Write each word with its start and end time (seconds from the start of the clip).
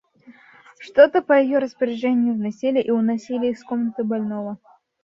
Что-то 0.79 1.21
по 1.21 1.33
ее 1.39 1.59
распоряжению 1.59 2.33
вносили 2.33 2.81
и 2.81 2.89
уносили 2.89 3.51
из 3.51 3.63
комнаты 3.63 4.03
больного. 4.03 4.57